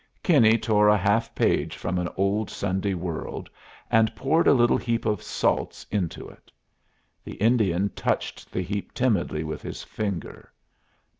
[0.23, 3.51] Kinney tore a half page from an old Sunday World,
[3.91, 6.51] and poured a little heap of salts into it.
[7.23, 10.51] The Indian touched the heap timidly with his finger.